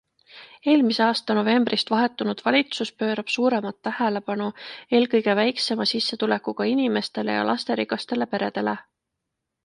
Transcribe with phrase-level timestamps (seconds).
[0.71, 4.47] Eelmise aasta novembrist vahetunud valitsus pöörab suuremat tähelepanu
[4.99, 8.75] eelkõige väiksema sissetulekuga inimestele ja lasterikastele peredele.